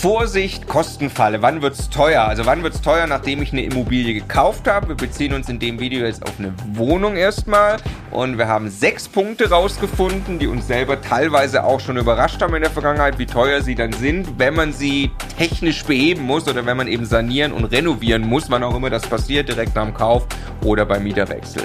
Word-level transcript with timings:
Vorsicht, 0.00 0.66
Kostenfalle. 0.66 1.42
Wann 1.42 1.60
wird's 1.60 1.90
teuer? 1.90 2.22
Also 2.22 2.46
wann 2.46 2.62
wird's 2.62 2.80
teuer, 2.80 3.06
nachdem 3.06 3.42
ich 3.42 3.52
eine 3.52 3.64
Immobilie 3.64 4.14
gekauft 4.14 4.66
habe? 4.66 4.88
Wir 4.88 4.94
beziehen 4.94 5.34
uns 5.34 5.50
in 5.50 5.58
dem 5.58 5.78
Video 5.78 6.06
jetzt 6.06 6.22
auf 6.22 6.38
eine 6.38 6.54
Wohnung 6.72 7.16
erstmal 7.16 7.76
und 8.10 8.38
wir 8.38 8.48
haben 8.48 8.70
sechs 8.70 9.06
Punkte 9.06 9.50
rausgefunden, 9.50 10.38
die 10.38 10.46
uns 10.46 10.66
selber 10.66 11.02
teilweise 11.02 11.64
auch 11.64 11.80
schon 11.80 11.98
überrascht 11.98 12.40
haben 12.40 12.54
in 12.54 12.62
der 12.62 12.70
Vergangenheit, 12.70 13.18
wie 13.18 13.26
teuer 13.26 13.60
sie 13.60 13.74
dann 13.74 13.92
sind, 13.92 14.38
wenn 14.38 14.54
man 14.54 14.72
sie 14.72 15.10
technisch 15.36 15.84
beheben 15.84 16.22
muss 16.22 16.48
oder 16.48 16.64
wenn 16.64 16.78
man 16.78 16.88
eben 16.88 17.04
sanieren 17.04 17.52
und 17.52 17.66
renovieren 17.66 18.26
muss, 18.26 18.50
wann 18.50 18.62
auch 18.62 18.74
immer 18.74 18.88
das 18.88 19.06
passiert, 19.06 19.50
direkt 19.50 19.74
nach 19.74 19.84
dem 19.84 19.92
Kauf 19.92 20.24
oder 20.64 20.86
beim 20.86 21.02
Mieterwechsel. 21.02 21.64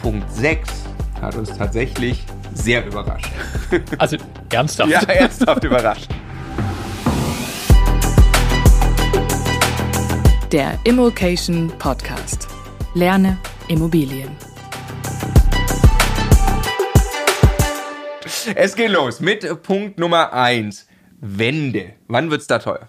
Punkt 0.00 0.32
6 0.32 0.68
hat 1.20 1.34
uns 1.34 1.58
tatsächlich 1.58 2.22
sehr 2.54 2.86
überrascht. 2.86 3.32
Also 3.98 4.18
ernsthaft? 4.52 4.90
ja, 4.92 5.00
ernsthaft 5.00 5.64
überrascht. 5.64 6.08
Der 10.52 10.78
Immokation 10.84 11.72
Podcast. 11.78 12.46
Lerne 12.92 13.38
Immobilien. 13.68 14.28
Es 18.54 18.76
geht 18.76 18.90
los 18.90 19.20
mit 19.20 19.62
Punkt 19.62 19.98
Nummer 19.98 20.34
1. 20.34 20.86
Wände. 21.22 21.94
Wann 22.08 22.30
wird's 22.30 22.48
da 22.48 22.58
teuer? 22.58 22.86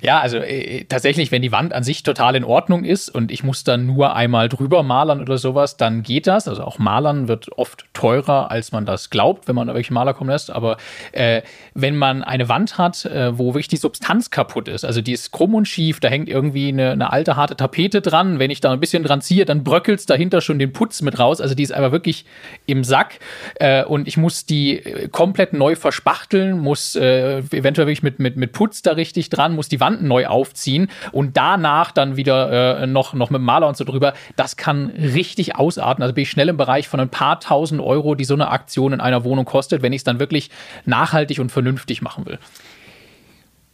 Ja, 0.00 0.20
also 0.20 0.38
äh, 0.38 0.84
tatsächlich, 0.84 1.32
wenn 1.32 1.42
die 1.42 1.52
Wand 1.52 1.72
an 1.72 1.82
sich 1.82 2.02
total 2.02 2.36
in 2.36 2.44
Ordnung 2.44 2.84
ist 2.84 3.08
und 3.08 3.32
ich 3.32 3.42
muss 3.42 3.64
dann 3.64 3.86
nur 3.86 4.14
einmal 4.14 4.48
drüber 4.48 4.82
malern 4.82 5.20
oder 5.20 5.38
sowas, 5.38 5.76
dann 5.76 6.02
geht 6.02 6.26
das. 6.26 6.48
Also 6.48 6.64
auch 6.64 6.78
malern 6.78 7.28
wird 7.28 7.50
oft 7.56 7.86
teurer, 7.94 8.50
als 8.50 8.72
man 8.72 8.84
das 8.84 9.08
glaubt, 9.10 9.48
wenn 9.48 9.54
man 9.54 9.72
welche 9.72 9.94
Maler 9.94 10.12
kommen 10.12 10.30
lässt. 10.30 10.50
Aber 10.50 10.76
äh, 11.12 11.42
wenn 11.74 11.96
man 11.96 12.22
eine 12.22 12.48
Wand 12.48 12.76
hat, 12.76 13.06
äh, 13.06 13.38
wo 13.38 13.54
wirklich 13.54 13.68
die 13.68 13.78
Substanz 13.78 14.30
kaputt 14.30 14.68
ist, 14.68 14.84
also 14.84 15.00
die 15.00 15.12
ist 15.12 15.32
krumm 15.32 15.54
und 15.54 15.66
schief, 15.66 15.98
da 16.00 16.08
hängt 16.08 16.28
irgendwie 16.28 16.68
eine, 16.68 16.92
eine 16.92 17.12
alte 17.12 17.36
harte 17.36 17.56
Tapete 17.56 18.02
dran. 18.02 18.38
Wenn 18.38 18.50
ich 18.50 18.60
da 18.60 18.72
ein 18.72 18.80
bisschen 18.80 19.02
dran 19.02 19.22
ziehe, 19.22 19.46
dann 19.46 19.64
bröckelt 19.64 20.00
es 20.00 20.06
dahinter 20.06 20.42
schon 20.42 20.58
den 20.58 20.72
Putz 20.72 21.00
mit 21.00 21.18
raus. 21.18 21.40
Also 21.40 21.54
die 21.54 21.62
ist 21.62 21.72
einfach 21.72 21.92
wirklich 21.92 22.26
im 22.66 22.84
Sack 22.84 23.18
äh, 23.54 23.82
und 23.84 24.08
ich 24.08 24.18
muss 24.18 24.44
die 24.44 24.78
äh, 24.78 25.08
komplett 25.08 25.54
neu 25.54 25.74
verspachteln, 25.74 26.58
muss 26.58 26.96
äh, 26.96 27.38
eventuell 27.38 27.86
wirklich 27.86 28.02
mit, 28.02 28.18
mit, 28.18 28.36
mit 28.36 28.52
Putz 28.52 28.82
da 28.82 28.92
richtig 28.92 29.30
dran, 29.30 29.54
muss 29.54 29.68
die 29.68 29.80
Wand 29.80 29.85
Wand 29.86 30.02
neu 30.02 30.26
aufziehen 30.26 30.88
und 31.12 31.36
danach 31.36 31.92
dann 31.92 32.16
wieder 32.16 32.80
äh, 32.80 32.86
noch, 32.86 33.14
noch 33.14 33.30
mit 33.30 33.40
Maler 33.40 33.68
und 33.68 33.76
so 33.76 33.84
drüber. 33.84 34.14
Das 34.34 34.56
kann 34.56 34.86
richtig 34.90 35.54
ausarten. 35.54 36.02
Also 36.02 36.12
bin 36.12 36.22
ich 36.22 36.30
schnell 36.30 36.48
im 36.48 36.56
Bereich 36.56 36.88
von 36.88 36.98
ein 36.98 37.08
paar 37.08 37.38
tausend 37.38 37.80
Euro, 37.80 38.16
die 38.16 38.24
so 38.24 38.34
eine 38.34 38.50
Aktion 38.50 38.92
in 38.92 39.00
einer 39.00 39.22
Wohnung 39.22 39.44
kostet, 39.44 39.82
wenn 39.82 39.92
ich 39.92 40.00
es 40.00 40.04
dann 40.04 40.18
wirklich 40.18 40.50
nachhaltig 40.84 41.38
und 41.38 41.52
vernünftig 41.52 42.02
machen 42.02 42.26
will. 42.26 42.38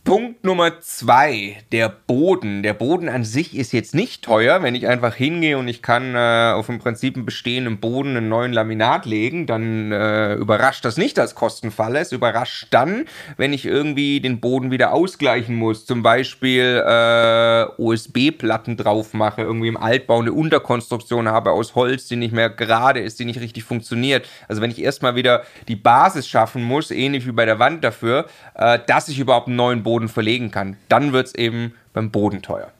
Punkt 0.05 0.42
Nummer 0.42 0.81
zwei, 0.81 1.58
der 1.70 1.89
Boden. 1.89 2.64
Der 2.64 2.75
Boden 2.75 3.08
an 3.08 3.22
sich 3.22 3.56
ist 3.56 3.72
jetzt 3.72 3.95
nicht 3.95 4.25
teuer. 4.25 4.61
Wenn 4.61 4.75
ich 4.75 4.89
einfach 4.89 5.14
hingehe 5.14 5.56
und 5.56 5.69
ich 5.69 5.81
kann 5.81 6.17
äh, 6.17 6.53
auf 6.56 6.69
im 6.69 6.81
Prinzip 6.81 7.14
einen 7.14 7.25
bestehenden 7.25 7.78
Boden 7.78 8.17
einen 8.17 8.28
neuen 8.28 8.53
Laminat 8.53 9.06
legen, 9.06 9.47
dann 9.47 9.92
äh, 9.92 10.34
überrascht 10.34 10.84
das 10.84 10.97
nicht 10.97 11.20
als 11.20 11.36
Kostenfalle. 11.36 12.00
Es 12.00 12.11
überrascht 12.11 12.67
dann, 12.70 13.05
wenn 13.36 13.53
ich 13.53 13.64
irgendwie 13.64 14.20
den 14.20 14.41
Boden 14.41 14.73
wieder 14.73 14.92
ausgleichen 14.92 15.55
muss. 15.55 15.86
Zum 15.86 16.03
Beispiel 16.03 16.83
äh, 16.84 17.67
OSB-Platten 17.80 18.77
drauf 18.77 19.14
mache, 19.14 19.42
irgendwie 19.42 19.69
im 19.69 19.77
Altbau 19.77 20.19
eine 20.19 20.33
Unterkonstruktion 20.33 21.28
habe 21.28 21.53
aus 21.53 21.77
Holz, 21.77 22.08
die 22.08 22.17
nicht 22.17 22.34
mehr 22.34 22.50
gerade 22.50 22.98
ist, 22.98 23.20
die 23.20 23.25
nicht 23.25 23.41
richtig 23.41 23.62
funktioniert. 23.62 24.28
Also 24.48 24.62
wenn 24.62 24.73
ich 24.73 24.83
erstmal 24.83 25.14
wieder 25.14 25.45
die 25.69 25.77
Basis 25.77 26.27
schaffen 26.27 26.64
muss, 26.64 26.91
ähnlich 26.91 27.24
wie 27.24 27.33
bei 27.33 27.46
der 27.46 27.61
Wand 27.61 27.84
dafür, 27.84 28.27
äh, 28.57 28.80
dass 28.84 29.08
ich 29.08 29.20
überhaupt 29.20 29.46
einen 29.46 29.55
neuen 29.55 29.84
Boden 29.84 29.92
Boden 29.92 30.08
verlegen 30.08 30.51
kann. 30.51 30.79
Dann 30.89 31.13
wird 31.13 31.27
es 31.27 31.35
eben 31.35 31.75
beim 31.92 32.11
Boden 32.11 32.41
teuer. 32.41 32.73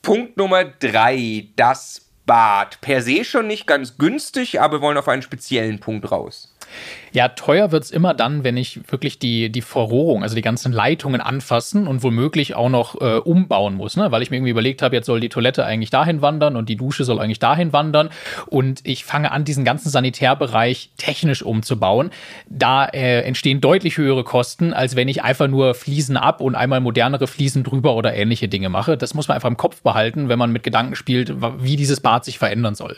Punkt 0.00 0.36
Nummer 0.36 0.64
drei, 0.64 1.48
das 1.56 2.02
Bad. 2.24 2.80
Per 2.80 3.02
se 3.02 3.24
schon 3.24 3.48
nicht 3.48 3.66
ganz 3.66 3.98
günstig, 3.98 4.60
aber 4.60 4.76
wir 4.76 4.82
wollen 4.82 4.96
auf 4.96 5.08
einen 5.08 5.22
speziellen 5.22 5.80
Punkt 5.80 6.12
raus. 6.12 6.54
Ja, 7.12 7.28
teuer 7.28 7.72
wird 7.72 7.84
es 7.84 7.90
immer 7.90 8.14
dann, 8.14 8.44
wenn 8.44 8.56
ich 8.56 8.80
wirklich 8.90 9.18
die, 9.18 9.50
die 9.50 9.62
Verrohrung, 9.62 10.22
also 10.22 10.34
die 10.34 10.42
ganzen 10.42 10.72
Leitungen 10.72 11.20
anfassen 11.20 11.86
und 11.86 12.02
womöglich 12.02 12.54
auch 12.54 12.68
noch 12.68 13.00
äh, 13.00 13.16
umbauen 13.16 13.74
muss, 13.74 13.96
ne? 13.96 14.12
weil 14.12 14.22
ich 14.22 14.30
mir 14.30 14.36
irgendwie 14.36 14.50
überlegt 14.50 14.82
habe, 14.82 14.94
jetzt 14.94 15.06
soll 15.06 15.20
die 15.20 15.28
Toilette 15.28 15.64
eigentlich 15.64 15.90
dahin 15.90 16.22
wandern 16.22 16.56
und 16.56 16.68
die 16.68 16.76
Dusche 16.76 17.04
soll 17.04 17.18
eigentlich 17.18 17.38
dahin 17.38 17.72
wandern 17.72 18.10
und 18.46 18.80
ich 18.84 19.04
fange 19.04 19.32
an, 19.32 19.44
diesen 19.44 19.64
ganzen 19.64 19.88
Sanitärbereich 19.88 20.90
technisch 20.96 21.42
umzubauen. 21.42 22.10
Da 22.48 22.84
äh, 22.84 23.22
entstehen 23.22 23.60
deutlich 23.60 23.96
höhere 23.96 24.24
Kosten, 24.24 24.72
als 24.72 24.96
wenn 24.96 25.08
ich 25.08 25.22
einfach 25.22 25.48
nur 25.48 25.74
Fliesen 25.74 26.16
ab 26.16 26.40
und 26.40 26.54
einmal 26.54 26.80
modernere 26.80 27.26
Fliesen 27.26 27.64
drüber 27.64 27.94
oder 27.94 28.14
ähnliche 28.14 28.48
Dinge 28.48 28.68
mache. 28.68 28.96
Das 28.96 29.14
muss 29.14 29.28
man 29.28 29.36
einfach 29.36 29.48
im 29.48 29.56
Kopf 29.56 29.82
behalten, 29.82 30.28
wenn 30.28 30.38
man 30.38 30.52
mit 30.52 30.62
Gedanken 30.62 30.94
spielt, 30.94 31.34
wie 31.62 31.76
dieses 31.76 32.00
Bad 32.00 32.24
sich 32.24 32.38
verändern 32.38 32.74
soll. 32.74 32.96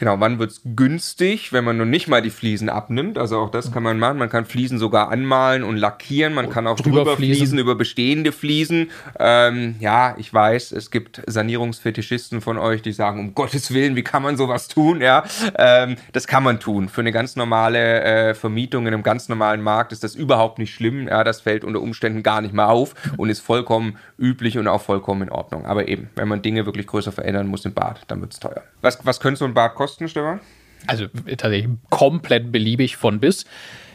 Genau, 0.00 0.18
wann 0.18 0.38
wird 0.38 0.50
es 0.50 0.60
günstig, 0.64 1.52
wenn 1.52 1.64
man 1.64 1.76
noch 1.76 1.84
nicht 1.84 2.08
mal 2.08 2.20
die 2.20 2.30
Fliesen 2.30 2.68
abnimmt? 2.68 3.03
Also 3.16 3.38
auch 3.38 3.50
das 3.50 3.72
kann 3.72 3.82
man 3.82 3.98
machen. 3.98 4.18
Man 4.18 4.28
kann 4.28 4.44
Fliesen 4.44 4.78
sogar 4.78 5.10
anmalen 5.10 5.62
und 5.62 5.76
lackieren. 5.76 6.34
Man 6.34 6.50
kann 6.50 6.66
auch 6.66 6.76
drüber, 6.76 6.98
drüber 6.98 7.16
Fliesen 7.16 7.58
über 7.58 7.74
bestehende 7.74 8.32
Fliesen. 8.32 8.90
Ähm, 9.18 9.76
ja, 9.80 10.14
ich 10.18 10.32
weiß, 10.32 10.72
es 10.72 10.90
gibt 10.90 11.22
Sanierungsfetischisten 11.26 12.40
von 12.40 12.58
euch, 12.58 12.82
die 12.82 12.92
sagen, 12.92 13.20
um 13.20 13.34
Gottes 13.34 13.72
Willen, 13.72 13.96
wie 13.96 14.02
kann 14.02 14.22
man 14.22 14.36
sowas 14.36 14.68
tun? 14.68 15.00
Ja, 15.00 15.24
ähm, 15.56 15.96
das 16.12 16.26
kann 16.26 16.42
man 16.42 16.60
tun. 16.60 16.88
Für 16.88 17.00
eine 17.00 17.12
ganz 17.12 17.36
normale 17.36 18.02
äh, 18.02 18.34
Vermietung 18.34 18.86
in 18.86 18.94
einem 18.94 19.02
ganz 19.02 19.28
normalen 19.28 19.62
Markt 19.62 19.92
ist 19.92 20.04
das 20.04 20.14
überhaupt 20.14 20.58
nicht 20.58 20.74
schlimm. 20.74 21.08
Ja, 21.08 21.24
das 21.24 21.40
fällt 21.40 21.64
unter 21.64 21.80
Umständen 21.80 22.22
gar 22.22 22.40
nicht 22.40 22.54
mehr 22.54 22.68
auf 22.68 22.94
und 23.16 23.30
ist 23.30 23.40
vollkommen 23.40 23.98
üblich 24.18 24.58
und 24.58 24.68
auch 24.68 24.82
vollkommen 24.82 25.22
in 25.22 25.30
Ordnung. 25.30 25.66
Aber 25.66 25.88
eben, 25.88 26.10
wenn 26.16 26.28
man 26.28 26.42
Dinge 26.42 26.66
wirklich 26.66 26.86
größer 26.86 27.12
verändern 27.12 27.46
muss 27.46 27.64
im 27.64 27.74
Bad, 27.74 28.02
dann 28.08 28.20
wird 28.20 28.32
es 28.32 28.40
teuer. 28.40 28.62
Was, 28.80 29.04
was 29.04 29.20
könnte 29.20 29.38
so 29.38 29.44
ein 29.44 29.54
Bad 29.54 29.74
kosten, 29.74 30.08
Stefan? 30.08 30.40
Also 30.86 31.06
tatsächlich 31.08 31.68
komplett 31.90 32.52
beliebig 32.52 32.96
von 32.96 33.20
bis. 33.20 33.44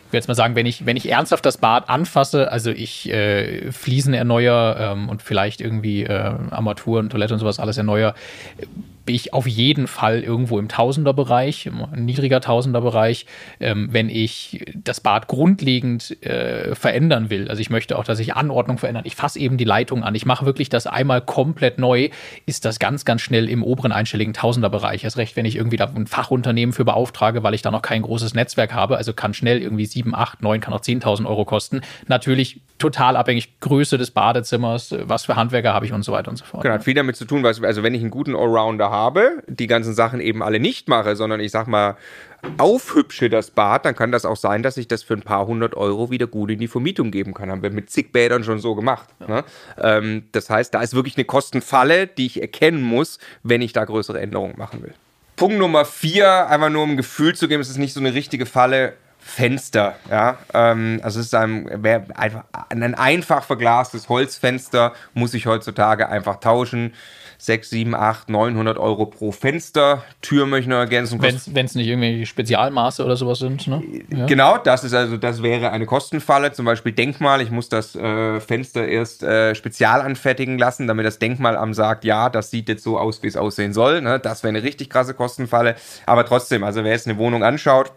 Ich 0.10 0.14
würde 0.14 0.22
jetzt 0.22 0.28
mal 0.28 0.34
sagen, 0.34 0.56
wenn 0.56 0.66
ich, 0.66 0.88
wenn 0.88 0.98
ich 0.98 1.08
ernsthaft 1.08 1.46
das 1.46 1.60
Bad 1.60 1.88
anfasse, 1.88 2.52
also 2.52 2.72
ich 2.72 3.08
äh, 3.12 3.72
Fliesen 3.72 4.16
erneuere 4.16 4.94
ähm, 4.94 5.08
und 5.08 5.22
vielleicht 5.22 5.62
irgendwie 5.62 6.02
äh, 6.02 6.34
Armaturen, 6.50 7.12
Toilette 7.12 7.36
und 7.36 7.40
sowas 7.40 7.60
alles 7.60 7.78
erneuere, 7.78 8.16
bin 9.10 9.16
ich 9.16 9.34
auf 9.34 9.48
jeden 9.48 9.88
Fall 9.88 10.22
irgendwo 10.22 10.60
im 10.60 10.68
Tausenderbereich, 10.68 11.66
im 11.66 12.06
niedriger 12.06 12.42
Tausenderbereich, 12.42 13.26
ähm, 13.60 13.90
wenn 13.92 14.08
ich 14.08 14.64
das 14.76 15.02
Bad 15.02 15.28
grundlegend 15.28 16.24
äh, 16.24 16.76
verändern 16.76 17.32
will. 17.32 17.50
Also 17.50 17.60
ich 17.60 17.72
möchte 17.72 17.98
auch, 17.98 18.04
dass 18.04 18.20
ich 18.20 18.36
Anordnung 18.36 18.78
verändern. 18.78 19.06
Ich 19.08 19.16
fasse 19.16 19.40
eben 19.40 19.58
die 19.58 19.64
Leitung 19.64 20.04
an. 20.04 20.14
Ich 20.14 20.28
mache 20.28 20.46
wirklich 20.46 20.70
das 20.70 20.86
einmal 20.86 21.22
komplett 21.22 21.80
neu, 21.80 22.10
ist 22.46 22.66
das 22.66 22.78
ganz, 22.78 23.04
ganz 23.04 23.22
schnell 23.22 23.50
im 23.50 23.64
oberen 23.64 23.92
einstelligen 23.92 24.36
Tausenderbereich. 24.36 25.04
Erst 25.04 25.18
recht, 25.18 25.36
wenn 25.36 25.46
ich 25.46 25.56
irgendwie 25.56 25.78
da 25.78 25.86
ein 25.86 26.06
Fachunternehmen 26.06 26.72
für 26.72 26.86
beauftrage, 26.86 27.42
weil 27.42 27.56
ich 27.56 27.64
da 27.64 27.72
noch 27.72 27.82
kein 27.82 28.04
großes 28.04 28.36
Netzwerk 28.36 28.76
habe. 28.76 28.98
Also 28.98 29.14
kann 29.14 29.34
schnell 29.34 29.60
irgendwie 29.60 29.88
7, 30.00 30.16
8, 30.16 30.42
9, 30.42 30.62
kann 30.62 30.74
auch 30.74 30.82
10.000 30.82 31.26
Euro 31.26 31.46
kosten. 31.46 31.82
Natürlich 32.08 32.62
total 32.78 33.18
abhängig 33.18 33.60
Größe 33.60 33.98
des 33.98 34.12
Badezimmers, 34.12 34.96
was 35.04 35.26
für 35.26 35.36
Handwerker 35.36 35.74
habe 35.74 35.86
ich 35.86 35.94
und 35.94 36.04
so 36.04 36.12
weiter 36.12 36.32
und 36.32 36.38
so 36.38 36.46
fort. 36.46 36.64
Genau, 36.64 36.76
hat 36.76 36.84
viel 36.84 36.94
damit 36.94 37.16
zu 37.18 37.26
tun, 37.26 37.44
was, 37.44 37.62
also 37.62 37.84
wenn 37.84 37.94
ich 37.94 38.02
einen 38.02 38.12
guten 38.12 38.36
Allrounder 38.36 38.90
habe, 38.90 39.44
die 39.48 39.68
ganzen 39.68 39.94
Sachen 39.94 40.22
eben 40.22 40.42
alle 40.42 40.60
nicht 40.60 40.88
mache, 40.88 41.16
sondern 41.16 41.40
ich 41.42 41.52
sag 41.52 41.68
mal, 41.68 41.98
aufhübsche 42.58 43.30
das 43.30 43.52
Bad, 43.52 43.84
dann 43.86 43.96
kann 43.96 44.14
das 44.14 44.24
auch 44.26 44.38
sein, 44.38 44.64
dass 44.64 44.78
ich 44.78 44.88
das 44.88 45.04
für 45.04 45.14
ein 45.14 45.22
paar 45.22 45.46
hundert 45.46 45.76
Euro 45.76 46.10
wieder 46.10 46.28
gut 46.28 46.52
in 46.52 46.60
die 46.60 46.70
Vermietung 46.70 47.12
geben 47.12 47.34
kann. 47.34 47.52
Haben 47.52 47.62
wir 47.62 47.70
mit 47.70 47.90
zig 47.90 48.14
Bädern 48.14 48.46
schon 48.46 48.60
so 48.60 48.76
gemacht. 48.76 49.10
Ja. 49.20 49.28
Ne? 49.28 49.44
Ähm, 49.78 50.24
das 50.32 50.50
heißt, 50.50 50.74
da 50.74 50.82
ist 50.82 50.94
wirklich 50.94 51.18
eine 51.18 51.26
Kostenfalle, 51.26 52.08
die 52.08 52.28
ich 52.28 52.42
erkennen 52.42 52.82
muss, 52.82 53.20
wenn 53.44 53.62
ich 53.62 53.74
da 53.74 53.84
größere 53.84 54.22
Änderungen 54.22 54.58
machen 54.58 54.82
will. 54.84 54.94
Punkt 55.36 55.58
Nummer 55.58 55.86
vier, 55.86 56.48
einfach 56.48 56.70
nur 56.70 56.84
um 56.84 56.92
ein 56.92 56.98
Gefühl 56.98 57.34
zu 57.34 57.48
geben, 57.48 57.62
es 57.62 57.70
ist 57.70 57.78
nicht 57.78 57.94
so 57.94 58.02
eine 58.02 58.14
richtige 58.14 58.46
Falle. 58.46 58.94
Fenster, 59.20 59.96
ja. 60.10 60.38
Ähm, 60.54 61.00
also 61.04 61.20
es 61.20 61.28
ist 61.28 61.36
ein, 61.36 61.70
einfach 62.16 62.46
ein 62.70 62.96
einfach 62.96 63.44
verglastes 63.44 64.10
Holzfenster, 64.10 64.94
muss 65.14 65.34
ich 65.34 65.46
heutzutage 65.46 66.10
einfach 66.10 66.40
tauschen. 66.40 66.94
6, 67.42 67.70
7, 67.70 67.96
8, 67.96 68.30
900 68.30 68.78
Euro 68.78 69.06
pro 69.06 69.32
Fenster. 69.32 70.04
Tür 70.22 70.46
möchte 70.46 70.64
ich 70.64 70.68
noch 70.68 70.78
ergänzen. 70.78 71.22
Wenn 71.22 71.66
es 71.66 71.76
nicht 71.76 71.88
irgendwie 71.88 72.26
Spezialmaße 72.26 73.04
oder 73.04 73.16
sowas 73.16 73.40
sind, 73.40 73.66
ne? 73.66 73.82
Ja. 74.10 74.26
Genau, 74.26 74.58
das 74.58 74.84
ist 74.84 74.94
also, 74.94 75.16
das 75.16 75.42
wäre 75.42 75.72
eine 75.72 75.86
Kostenfalle. 75.86 76.52
Zum 76.52 76.66
Beispiel 76.66 76.92
Denkmal. 76.92 77.42
Ich 77.42 77.50
muss 77.50 77.70
das 77.70 77.96
äh, 77.96 78.42
Fenster 78.42 78.86
erst 78.86 79.24
äh, 79.24 79.56
spezial 79.56 80.02
anfertigen 80.02 80.58
lassen, 80.58 80.86
damit 80.88 81.06
das 81.06 81.18
Denkmalamt 81.20 81.78
sagt, 81.78 82.04
ja, 82.04 82.30
das 82.30 82.52
sieht 82.52 82.68
jetzt 82.68 82.84
so 82.84 83.00
aus, 83.00 83.24
wie 83.24 83.28
es 83.28 83.38
aussehen 83.38 83.72
soll. 83.72 84.02
Ne? 84.02 84.20
Das 84.20 84.44
wäre 84.44 84.50
eine 84.50 84.64
richtig 84.64 84.90
krasse 84.90 85.14
Kostenfalle. 85.14 85.76
Aber 86.06 86.26
trotzdem, 86.26 86.66
also 86.66 86.84
wer 86.84 86.92
jetzt 86.92 87.08
eine 87.08 87.18
Wohnung 87.18 87.46
anschaut, 87.46 87.94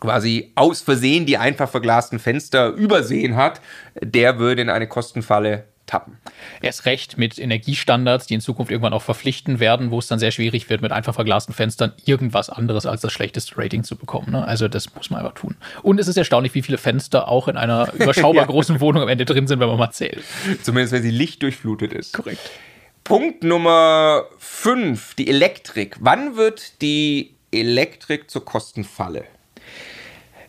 quasi 0.00 0.52
aus 0.54 0.80
Versehen 0.80 1.26
die 1.26 1.38
einfach 1.38 1.68
verglasten 1.68 2.18
Fenster 2.18 2.68
übersehen 2.68 3.36
hat, 3.36 3.60
der 4.00 4.38
würde 4.38 4.62
in 4.62 4.70
eine 4.70 4.88
Kostenfalle 4.88 5.64
tappen. 5.86 6.18
Erst 6.62 6.86
recht 6.86 7.18
mit 7.18 7.38
Energiestandards, 7.38 8.26
die 8.26 8.34
in 8.34 8.40
Zukunft 8.40 8.70
irgendwann 8.70 8.92
auch 8.92 9.02
verpflichten 9.02 9.60
werden, 9.60 9.90
wo 9.90 9.98
es 9.98 10.06
dann 10.06 10.18
sehr 10.18 10.30
schwierig 10.30 10.70
wird, 10.70 10.80
mit 10.80 10.92
einfach 10.92 11.14
verglasten 11.14 11.54
Fenstern 11.54 11.92
irgendwas 12.04 12.50
anderes 12.50 12.86
als 12.86 13.02
das 13.02 13.12
schlechteste 13.12 13.56
Rating 13.58 13.84
zu 13.84 13.96
bekommen. 13.96 14.30
Ne? 14.30 14.46
Also 14.46 14.68
das 14.68 14.94
muss 14.94 15.10
man 15.10 15.20
einfach 15.20 15.34
tun. 15.34 15.56
Und 15.82 16.00
es 16.00 16.08
ist 16.08 16.16
erstaunlich, 16.16 16.54
wie 16.54 16.62
viele 16.62 16.78
Fenster 16.78 17.28
auch 17.28 17.48
in 17.48 17.56
einer 17.56 17.92
überschaubar 17.98 18.44
ja. 18.44 18.50
großen 18.50 18.80
Wohnung 18.80 19.02
am 19.02 19.08
Ende 19.08 19.24
drin 19.24 19.46
sind, 19.46 19.60
wenn 19.60 19.68
man 19.68 19.78
mal 19.78 19.90
zählt. 19.90 20.24
Zumindest 20.62 20.92
wenn 20.92 21.02
sie 21.02 21.10
lichtdurchflutet 21.10 21.92
ist. 21.92 22.14
Korrekt. 22.14 22.50
Punkt 23.04 23.44
Nummer 23.44 24.24
5, 24.38 25.14
die 25.14 25.28
Elektrik. 25.28 25.96
Wann 26.00 26.36
wird 26.36 26.80
die 26.80 27.34
Elektrik 27.52 28.30
zur 28.30 28.44
Kostenfalle? 28.46 29.24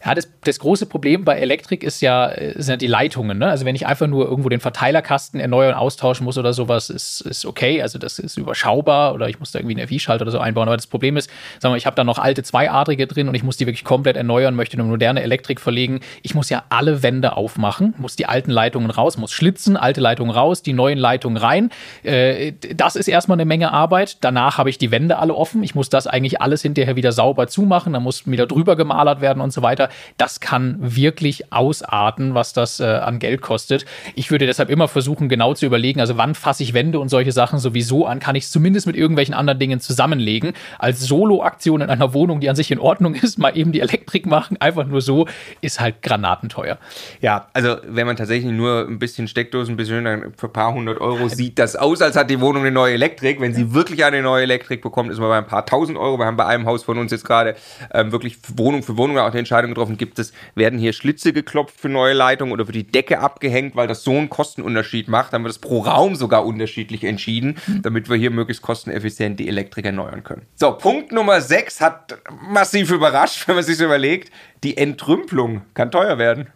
Ja, 0.06 0.14
das, 0.14 0.30
das 0.44 0.60
große 0.60 0.86
Problem 0.86 1.26
bei 1.26 1.40
Elektrik 1.40 1.84
ist 1.84 2.00
ja, 2.02 2.30
äh, 2.30 2.62
sind 2.62 2.84
die 2.84 2.88
Leitungen. 2.88 3.40
Ne? 3.40 3.48
Also 3.48 3.66
wenn 3.66 3.76
ich 3.76 3.88
einfach 3.88 4.06
nur 4.06 4.28
irgendwo 4.28 4.50
den 4.50 4.60
Verteilerkasten 4.60 5.40
erneuern, 5.40 5.74
austauschen 5.74 6.26
muss 6.26 6.38
oder 6.38 6.54
sowas, 6.54 6.92
ist, 6.92 7.22
ist 7.22 7.44
okay. 7.44 7.82
Also 7.82 7.98
das 7.98 8.20
ist 8.20 8.38
überschaubar 8.38 9.16
oder 9.16 9.30
ich 9.30 9.40
muss 9.40 9.52
da 9.52 9.60
irgendwie 9.60 9.78
einen 9.78 9.88
FI-Schalter 9.88 10.22
oder 10.22 10.32
so 10.32 10.38
einbauen. 10.38 10.68
Aber 10.68 10.78
das 10.78 10.86
Problem 10.86 11.18
ist, 11.18 11.32
sagen 11.60 11.74
wir, 11.74 11.78
ich 11.78 11.88
habe 11.88 11.96
da 11.96 12.04
noch 12.04 12.20
alte 12.20 12.44
zweiadrige 12.44 13.08
drin 13.08 13.28
und 13.28 13.34
ich 13.34 13.42
muss 13.42 13.58
die 13.58 13.66
wirklich 13.66 13.84
komplett 13.84 14.16
erneuern, 14.16 14.54
möchte 14.54 14.78
eine 14.78 14.84
moderne 14.84 15.24
Elektrik 15.24 15.60
verlegen. 15.60 16.02
Ich 16.22 16.36
muss 16.36 16.50
ja 16.50 16.66
alle 16.70 17.02
Wände 17.02 17.36
aufmachen, 17.36 17.96
muss 17.98 18.16
die 18.16 18.28
alten 18.28 18.52
Leitungen 18.52 18.92
raus, 18.92 19.18
muss 19.18 19.32
schlitzen, 19.32 19.76
alte 19.76 20.02
Leitungen 20.02 20.36
raus, 20.36 20.62
die 20.62 20.74
neuen 20.74 21.00
Leitungen 21.00 21.38
rein. 21.38 21.72
Äh, 22.04 22.54
das 22.76 22.96
ist 22.96 23.08
erstmal 23.08 23.38
eine 23.38 23.46
Menge 23.46 23.72
Arbeit. 23.72 24.18
Danach 24.22 24.60
habe 24.60 24.70
ich 24.70 24.78
die 24.78 24.92
Wände 24.92 25.18
alle 25.18 25.34
offen. 25.34 25.64
Ich 25.64 25.74
muss 25.74 25.90
das 25.90 26.06
eigentlich 26.06 26.42
alles 26.42 26.62
hinterher 26.62 26.96
wieder 26.96 27.12
sauber 27.12 27.48
zumachen. 27.48 27.94
Dann 27.94 28.04
muss 28.04 28.30
wieder 28.30 28.46
drüber 28.46 28.76
gemalert 28.76 29.20
werden 29.22 29.42
und 29.42 29.52
so 29.52 29.64
weiter 29.64 29.90
das 30.18 30.40
kann 30.40 30.78
wirklich 30.80 31.52
ausarten, 31.52 32.34
was 32.34 32.54
das 32.54 32.80
äh, 32.80 32.86
an 32.86 33.20
Geld 33.20 33.42
kostet. 33.42 33.86
Ich 34.16 34.32
würde 34.32 34.46
deshalb 34.46 34.70
immer 34.70 34.88
versuchen, 34.88 35.30
genau 35.30 35.54
zu 35.54 35.66
überlegen, 35.66 36.00
also 36.00 36.18
wann 36.18 36.36
fasse 36.36 36.64
ich 36.64 36.74
Wände 36.74 37.00
und 37.00 37.10
solche 37.10 37.32
Sachen 37.32 37.60
sowieso 37.60 38.06
an, 38.06 38.20
kann 38.20 38.36
ich 38.36 38.46
es 38.46 38.52
zumindest 38.52 38.88
mit 38.88 38.96
irgendwelchen 38.96 39.34
anderen 39.34 39.60
Dingen 39.60 39.80
zusammenlegen. 39.80 40.54
Als 40.80 41.02
Solo-Aktion 41.02 41.82
in 41.82 41.90
einer 41.90 42.14
Wohnung, 42.14 42.40
die 42.40 42.50
an 42.50 42.56
sich 42.56 42.72
in 42.72 42.80
Ordnung 42.80 43.16
ist, 43.22 43.38
mal 43.38 43.58
eben 43.58 43.72
die 43.72 43.82
Elektrik 43.82 44.26
machen, 44.26 44.58
einfach 44.60 44.86
nur 44.86 45.02
so, 45.02 45.28
ist 45.62 45.80
halt 45.80 46.02
granatenteuer. 46.02 46.78
Ja, 47.22 47.48
also 47.54 47.78
wenn 47.88 48.08
man 48.08 48.16
tatsächlich 48.16 48.52
nur 48.52 48.88
ein 48.88 49.00
bisschen 49.00 49.28
Steckdosen, 49.28 49.74
ein 49.74 49.78
bisschen 49.78 50.34
für 50.38 50.48
ein 50.48 50.54
paar 50.54 50.74
hundert 50.74 51.02
Euro 51.02 51.30
sieht 51.30 51.60
das 51.60 51.76
aus, 51.76 52.02
als 52.02 52.16
hat 52.16 52.30
die 52.30 52.40
Wohnung 52.40 52.64
eine 52.64 52.72
neue 52.72 52.94
Elektrik. 52.94 53.40
Wenn 53.40 53.54
sie 53.54 53.74
wirklich 53.74 54.04
eine 54.04 54.22
neue 54.22 54.44
Elektrik 54.44 54.82
bekommt, 54.82 55.12
ist 55.12 55.20
man 55.20 55.30
bei 55.30 55.38
ein 55.38 55.48
paar 55.48 55.66
tausend 55.66 55.98
Euro. 55.98 56.18
Wir 56.18 56.26
haben 56.26 56.38
bei 56.38 56.46
einem 56.46 56.66
Haus 56.66 56.84
von 56.84 56.98
uns 56.98 57.12
jetzt 57.12 57.26
gerade 57.26 57.56
ähm, 57.94 58.12
wirklich 58.12 58.38
Wohnung 58.56 58.84
für 58.84 58.98
Wohnung 58.98 59.18
auch 59.18 59.28
eine 59.28 59.40
Entscheidung 59.40 59.72
getroffen, 59.72 59.85
gibt 59.94 60.20
es, 60.20 60.34
werden 60.56 60.80
hier 60.80 60.94
Schlitze 60.94 61.34
geklopft 61.34 61.80
für 61.80 61.90
neue 61.90 62.14
Leitungen 62.14 62.54
oder 62.54 62.68
wird 62.68 62.76
die 62.76 62.88
Decke 62.88 63.20
abgehängt, 63.20 63.76
weil 63.76 63.88
das 63.88 64.04
so 64.04 64.12
einen 64.12 64.30
Kostenunterschied 64.30 65.08
macht. 65.08 65.34
Dann 65.34 65.44
wird 65.44 65.54
es 65.54 65.60
pro 65.60 65.82
Raum 65.82 66.16
sogar 66.16 66.46
unterschiedlich 66.46 67.04
entschieden, 67.04 67.58
damit 67.82 68.10
wir 68.10 68.18
hier 68.18 68.32
möglichst 68.32 68.64
kosteneffizient 68.64 69.40
die 69.40 69.48
Elektrik 69.48 69.86
erneuern 69.86 70.24
können. 70.24 70.44
So, 70.56 70.72
Punkt 70.72 71.12
Nummer 71.12 71.42
6 71.42 71.82
hat 71.82 72.18
massiv 72.48 72.92
überrascht, 72.92 73.44
wenn 73.48 73.56
man 73.56 73.64
sich 73.64 73.78
so 73.78 73.86
überlegt. 73.86 74.32
Die 74.64 74.78
Entrümpelung 74.78 75.62
kann 75.74 75.92
teuer 75.92 76.18
werden. 76.18 76.48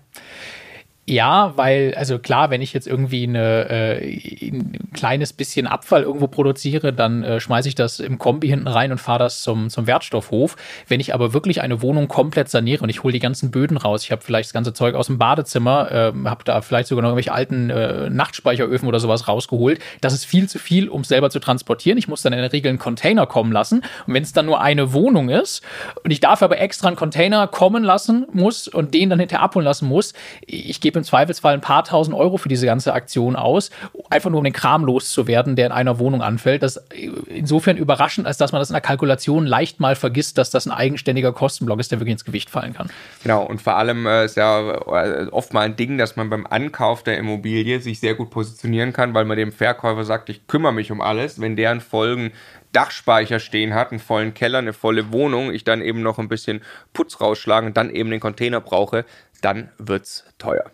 Ja, 1.10 1.54
weil, 1.56 1.96
also 1.96 2.20
klar, 2.20 2.52
wenn 2.52 2.62
ich 2.62 2.72
jetzt 2.72 2.86
irgendwie 2.86 3.24
eine, 3.24 3.68
äh, 3.68 4.48
ein 4.48 4.92
kleines 4.94 5.34
bisschen 5.34 5.66
Abfall 5.66 6.04
irgendwo 6.04 6.28
produziere, 6.28 6.94
dann 6.94 7.24
äh, 7.24 7.40
schmeiße 7.40 7.68
ich 7.68 7.74
das 7.74 8.00
im 8.00 8.20
Kombi 8.20 8.48
hinten 8.48 8.68
rein 8.68 8.92
und 8.92 9.00
fahre 9.00 9.18
das 9.18 9.42
zum, 9.42 9.72
zum 9.72 9.88
Wertstoffhof. 9.88 10.56
Wenn 10.88 11.00
ich 11.00 11.16
aber 11.16 11.34
wirklich 11.34 11.62
eine 11.62 11.82
Wohnung 11.82 12.10
komplett 12.10 12.50
saniere 12.50 12.84
und 12.84 12.90
ich 12.90 13.02
hole 13.02 13.12
die 13.12 13.20
ganzen 13.20 13.50
Böden 13.50 13.78
raus, 13.78 14.04
ich 14.04 14.12
habe 14.12 14.22
vielleicht 14.22 14.50
das 14.50 14.54
ganze 14.54 14.72
Zeug 14.72 14.94
aus 14.94 15.08
dem 15.08 15.18
Badezimmer, 15.18 15.92
äh, 15.92 16.14
habe 16.26 16.44
da 16.44 16.62
vielleicht 16.62 16.90
sogar 16.90 17.02
noch 17.02 17.10
irgendwelche 17.10 17.32
alten 17.32 17.72
äh, 17.72 18.08
Nachtspeicheröfen 18.12 18.88
oder 18.88 19.00
sowas 19.00 19.28
rausgeholt, 19.28 19.80
das 20.02 20.14
ist 20.14 20.26
viel 20.26 20.48
zu 20.48 20.60
viel, 20.60 20.90
um 20.90 21.02
es 21.02 21.08
selber 21.08 21.32
zu 21.32 21.40
transportieren. 21.40 21.98
Ich 21.98 22.08
muss 22.08 22.22
dann 22.22 22.34
in 22.34 22.40
der 22.40 22.54
Regel 22.54 22.70
einen 22.70 22.78
Container 22.78 23.26
kommen 23.26 23.52
lassen. 23.52 23.82
Und 24.06 24.14
wenn 24.14 24.22
es 24.22 24.34
dann 24.34 24.46
nur 24.46 24.62
eine 24.62 24.94
Wohnung 24.94 25.30
ist 25.30 25.64
und 26.04 26.12
ich 26.12 26.20
dafür 26.20 26.46
aber 26.46 26.60
extra 26.60 26.88
einen 26.88 26.98
Container 26.98 27.48
kommen 27.48 27.84
lassen 27.84 28.28
muss 28.32 28.68
und 28.68 28.94
den 28.94 29.10
dann 29.10 29.18
hinterher 29.18 29.44
abholen 29.44 29.66
lassen 29.66 29.88
muss, 29.88 30.14
ich 30.46 30.80
gebe 30.80 30.99
im 31.00 31.04
Zweifelsfall 31.04 31.54
ein 31.54 31.62
paar 31.62 31.84
tausend 31.84 32.16
Euro 32.16 32.38
für 32.38 32.50
diese 32.50 32.66
ganze 32.66 32.94
Aktion 32.94 33.36
aus, 33.36 33.72
einfach 34.10 34.30
nur 34.30 34.40
um 34.40 34.44
den 34.44 34.54
Kram 34.54 34.86
loszuwerden, 34.86 35.56
der 35.56 35.66
in 35.66 35.72
einer 35.72 36.00
Wohnung 36.00 36.22
anfällt. 36.22 36.64
Das 36.64 36.78
ist 36.78 36.84
insofern 37.28 37.78
überraschend, 37.78 38.28
als 38.28 38.38
dass 38.38 38.52
man 38.52 38.62
das 38.62 38.70
in 38.70 38.74
der 38.74 38.82
Kalkulation 38.82 39.46
leicht 39.46 39.80
mal 39.80 39.96
vergisst, 39.96 40.38
dass 40.38 40.50
das 40.50 40.68
ein 40.68 40.72
eigenständiger 40.72 41.34
Kostenblock 41.34 41.80
ist, 41.80 41.92
der 41.92 42.00
wirklich 42.00 42.14
ins 42.14 42.26
Gewicht 42.26 42.50
fallen 42.50 42.74
kann. 42.74 42.90
Genau, 43.24 43.44
und 43.44 43.62
vor 43.62 43.76
allem 43.76 44.06
äh, 44.06 44.26
ist 44.26 44.38
ja 44.38 44.72
äh, 44.72 45.28
oft 45.32 45.54
mal 45.54 45.62
ein 45.62 45.76
Ding, 45.76 45.98
dass 45.98 46.16
man 46.16 46.30
beim 46.30 46.46
Ankauf 46.46 47.04
der 47.04 47.18
Immobilie 47.18 47.80
sich 47.80 48.00
sehr 48.00 48.16
gut 48.16 48.30
positionieren 48.30 48.94
kann, 48.94 49.14
weil 49.14 49.26
man 49.26 49.38
dem 49.38 49.52
Verkäufer 49.52 50.04
sagt, 50.04 50.30
ich 50.30 50.48
kümmere 50.48 50.74
mich 50.74 50.92
um 50.92 51.02
alles. 51.02 51.42
Wenn 51.42 51.56
deren 51.56 51.82
Folgen 51.82 52.32
Dachspeicher 52.72 53.40
stehen 53.40 53.74
hat, 53.74 53.92
einen 53.92 54.00
vollen 54.00 54.34
Keller, 54.34 54.60
eine 54.60 54.74
volle 54.74 55.12
Wohnung, 55.12 55.52
ich 55.52 55.64
dann 55.64 55.82
eben 55.82 56.02
noch 56.02 56.20
ein 56.20 56.28
bisschen 56.28 56.62
Putz 56.94 57.20
rausschlagen 57.20 57.70
und 57.70 57.78
dann 57.78 57.90
eben 57.90 58.12
den 58.12 58.20
Container 58.20 58.62
brauche, 58.62 59.06
dann 59.42 59.70
wird 59.78 60.04
es 60.04 60.26
teuer. 60.38 60.72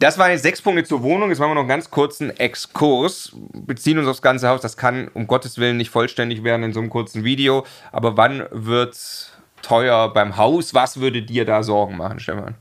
Das 0.00 0.16
waren 0.16 0.30
jetzt 0.30 0.42
sechs 0.42 0.62
Punkte 0.62 0.82
zur 0.82 1.02
Wohnung. 1.02 1.28
Jetzt 1.28 1.40
machen 1.40 1.50
wir 1.50 1.56
noch 1.56 1.60
einen 1.60 1.68
ganz 1.68 1.90
kurzen 1.90 2.30
Exkurs. 2.38 3.32
Beziehen 3.52 3.98
uns 3.98 4.08
aufs 4.08 4.22
ganze 4.22 4.48
Haus. 4.48 4.62
Das 4.62 4.78
kann 4.78 5.08
um 5.12 5.26
Gottes 5.26 5.58
Willen 5.58 5.76
nicht 5.76 5.90
vollständig 5.90 6.42
werden 6.42 6.62
in 6.62 6.72
so 6.72 6.80
einem 6.80 6.88
kurzen 6.88 7.22
Video. 7.22 7.66
Aber 7.92 8.16
wann 8.16 8.46
wird's 8.50 9.30
teuer 9.60 10.10
beim 10.10 10.38
Haus? 10.38 10.72
Was 10.72 11.00
würde 11.00 11.20
dir 11.20 11.44
da 11.44 11.62
Sorgen 11.62 11.98
machen, 11.98 12.18
Stefan? 12.18 12.54